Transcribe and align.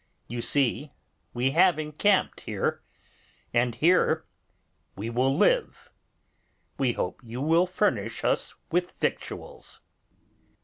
You 0.27 0.41
see 0.41 0.93
we 1.31 1.51
have 1.51 1.77
encamped 1.77 2.39
here, 2.39 2.81
and 3.53 3.75
here 3.75 4.25
we 4.95 5.11
will 5.11 5.37
live. 5.37 5.91
We 6.79 6.93
hope 6.93 7.21
you 7.23 7.39
will 7.39 7.67
furnish 7.67 8.23
us 8.23 8.55
with 8.71 8.93
victuals. 8.93 9.79